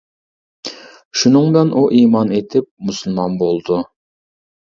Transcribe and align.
شۇنىڭ 1.23 1.45
بىلەن 1.55 1.69
ئۇ 1.73 1.83
ئىمان 1.99 2.33
ئېيتىپ 2.39 2.67
مۇسۇلمان 2.89 3.37
بولىدۇ. 3.45 3.79